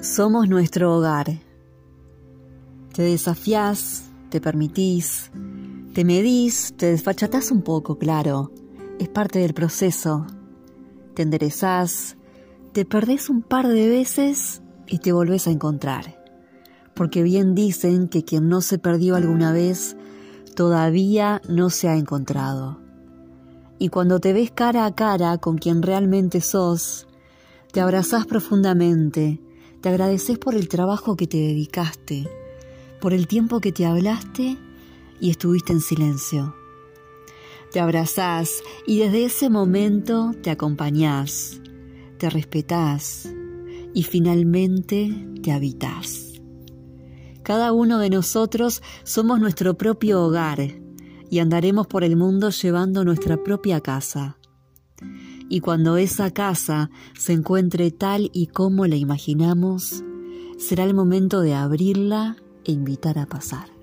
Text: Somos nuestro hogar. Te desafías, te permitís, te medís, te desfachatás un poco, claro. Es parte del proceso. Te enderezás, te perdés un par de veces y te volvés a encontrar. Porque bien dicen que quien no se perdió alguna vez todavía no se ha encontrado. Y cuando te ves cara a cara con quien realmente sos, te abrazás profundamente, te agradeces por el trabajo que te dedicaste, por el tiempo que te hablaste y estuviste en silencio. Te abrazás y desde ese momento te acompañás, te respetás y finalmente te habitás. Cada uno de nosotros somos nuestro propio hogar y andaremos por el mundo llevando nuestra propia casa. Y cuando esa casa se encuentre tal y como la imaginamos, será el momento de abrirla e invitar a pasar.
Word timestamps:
Somos 0.00 0.48
nuestro 0.48 0.96
hogar. 0.96 1.26
Te 2.94 3.02
desafías, 3.02 4.04
te 4.30 4.40
permitís, 4.40 5.30
te 5.92 6.06
medís, 6.06 6.72
te 6.74 6.86
desfachatás 6.86 7.50
un 7.50 7.60
poco, 7.60 7.98
claro. 7.98 8.50
Es 8.98 9.10
parte 9.10 9.40
del 9.40 9.52
proceso. 9.52 10.26
Te 11.12 11.20
enderezás, 11.20 12.16
te 12.72 12.86
perdés 12.86 13.28
un 13.28 13.42
par 13.42 13.68
de 13.68 13.90
veces 13.90 14.62
y 14.86 15.00
te 15.00 15.12
volvés 15.12 15.46
a 15.46 15.50
encontrar. 15.50 16.18
Porque 16.94 17.22
bien 17.22 17.54
dicen 17.54 18.08
que 18.08 18.24
quien 18.24 18.48
no 18.48 18.62
se 18.62 18.78
perdió 18.78 19.16
alguna 19.16 19.52
vez 19.52 19.98
todavía 20.56 21.42
no 21.46 21.68
se 21.68 21.90
ha 21.90 21.96
encontrado. 21.96 22.80
Y 23.78 23.90
cuando 23.90 24.18
te 24.18 24.32
ves 24.32 24.50
cara 24.50 24.86
a 24.86 24.94
cara 24.94 25.36
con 25.36 25.58
quien 25.58 25.82
realmente 25.82 26.40
sos, 26.40 27.06
te 27.70 27.82
abrazás 27.82 28.24
profundamente, 28.24 29.42
te 29.80 29.88
agradeces 29.88 30.38
por 30.38 30.54
el 30.54 30.68
trabajo 30.68 31.16
que 31.16 31.26
te 31.26 31.38
dedicaste, 31.38 32.28
por 33.00 33.14
el 33.14 33.26
tiempo 33.26 33.60
que 33.60 33.72
te 33.72 33.86
hablaste 33.86 34.58
y 35.20 35.30
estuviste 35.30 35.72
en 35.72 35.80
silencio. 35.80 36.54
Te 37.72 37.80
abrazás 37.80 38.62
y 38.86 38.98
desde 38.98 39.24
ese 39.26 39.48
momento 39.48 40.32
te 40.42 40.50
acompañás, 40.50 41.60
te 42.18 42.28
respetás 42.28 43.32
y 43.94 44.02
finalmente 44.02 45.26
te 45.42 45.52
habitás. 45.52 46.40
Cada 47.42 47.72
uno 47.72 47.98
de 47.98 48.10
nosotros 48.10 48.82
somos 49.02 49.40
nuestro 49.40 49.78
propio 49.78 50.22
hogar 50.22 50.60
y 51.30 51.38
andaremos 51.38 51.86
por 51.86 52.04
el 52.04 52.16
mundo 52.16 52.50
llevando 52.50 53.04
nuestra 53.04 53.42
propia 53.42 53.80
casa. 53.80 54.39
Y 55.50 55.60
cuando 55.60 55.96
esa 55.96 56.30
casa 56.30 56.90
se 57.18 57.32
encuentre 57.32 57.90
tal 57.90 58.30
y 58.32 58.46
como 58.46 58.86
la 58.86 58.94
imaginamos, 58.94 60.04
será 60.58 60.84
el 60.84 60.94
momento 60.94 61.40
de 61.40 61.54
abrirla 61.54 62.36
e 62.64 62.70
invitar 62.70 63.18
a 63.18 63.26
pasar. 63.26 63.79